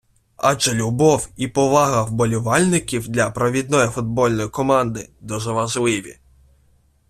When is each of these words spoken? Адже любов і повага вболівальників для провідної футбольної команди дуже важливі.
Адже 0.37 0.73
любов 0.73 1.29
і 1.37 1.47
повага 1.47 2.03
вболівальників 2.03 3.07
для 3.07 3.29
провідної 3.31 3.87
футбольної 3.87 4.49
команди 4.49 5.09
дуже 5.21 5.51
важливі. 5.51 6.19